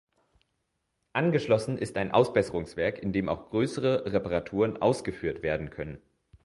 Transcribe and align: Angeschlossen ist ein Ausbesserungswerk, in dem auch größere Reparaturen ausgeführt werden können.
Angeschlossen 1.13 1.77
ist 1.77 1.95
ein 1.95 2.11
Ausbesserungswerk, 2.11 2.97
in 3.03 3.13
dem 3.13 3.29
auch 3.29 3.51
größere 3.51 4.11
Reparaturen 4.11 4.81
ausgeführt 4.81 5.43
werden 5.43 5.69
können. 5.69 6.01